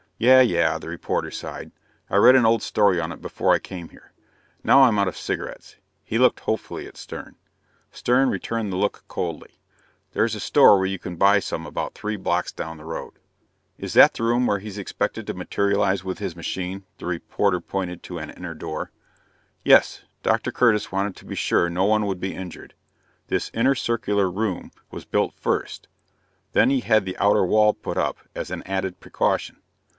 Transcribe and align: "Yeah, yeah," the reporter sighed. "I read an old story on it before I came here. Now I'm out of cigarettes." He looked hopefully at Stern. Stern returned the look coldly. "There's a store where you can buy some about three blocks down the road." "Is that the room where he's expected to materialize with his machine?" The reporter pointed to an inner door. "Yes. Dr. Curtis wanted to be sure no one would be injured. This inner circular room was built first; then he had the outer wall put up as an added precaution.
"Yeah, 0.17 0.41
yeah," 0.41 0.77
the 0.77 0.87
reporter 0.89 1.31
sighed. 1.31 1.71
"I 2.09 2.15
read 2.17 2.35
an 2.35 2.45
old 2.45 2.61
story 2.61 2.99
on 2.99 3.11
it 3.11 3.21
before 3.23 3.53
I 3.53 3.59
came 3.59 3.89
here. 3.89 4.11
Now 4.63 4.83
I'm 4.83 4.97
out 4.99 5.07
of 5.07 5.17
cigarettes." 5.17 5.77
He 6.03 6.19
looked 6.19 6.41
hopefully 6.41 6.87
at 6.87 6.97
Stern. 6.97 7.35
Stern 7.91 8.29
returned 8.29 8.71
the 8.71 8.77
look 8.77 9.03
coldly. 9.07 9.59
"There's 10.13 10.35
a 10.35 10.39
store 10.39 10.77
where 10.77 10.85
you 10.87 10.99
can 10.99 11.15
buy 11.17 11.39
some 11.39 11.65
about 11.65 11.93
three 11.95 12.17
blocks 12.17 12.51
down 12.51 12.77
the 12.77 12.85
road." 12.85 13.13
"Is 13.79 13.93
that 13.93 14.13
the 14.13 14.21
room 14.23 14.45
where 14.45 14.59
he's 14.59 14.77
expected 14.77 15.25
to 15.27 15.33
materialize 15.33 16.03
with 16.03 16.19
his 16.19 16.35
machine?" 16.35 16.83
The 16.97 17.07
reporter 17.07 17.59
pointed 17.59 18.03
to 18.03 18.19
an 18.19 18.29
inner 18.31 18.53
door. 18.55 18.91
"Yes. 19.63 20.03
Dr. 20.21 20.51
Curtis 20.51 20.91
wanted 20.91 21.15
to 21.15 21.25
be 21.25 21.35
sure 21.35 21.67
no 21.69 21.85
one 21.85 22.05
would 22.07 22.19
be 22.19 22.35
injured. 22.35 22.73
This 23.27 23.49
inner 23.55 23.75
circular 23.75 24.29
room 24.29 24.71
was 24.91 25.05
built 25.05 25.33
first; 25.33 25.87
then 26.53 26.69
he 26.71 26.81
had 26.81 27.05
the 27.05 27.17
outer 27.17 27.45
wall 27.45 27.73
put 27.73 27.97
up 27.97 28.17
as 28.35 28.49
an 28.51 28.61
added 28.67 28.99
precaution. 28.99 29.57